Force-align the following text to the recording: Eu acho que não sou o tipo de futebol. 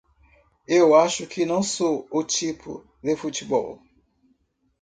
Eu 0.67 0.95
acho 0.95 1.27
que 1.27 1.45
não 1.45 1.61
sou 1.61 2.07
o 2.09 2.23
tipo 2.23 2.83
de 3.03 3.15
futebol. 3.15 3.79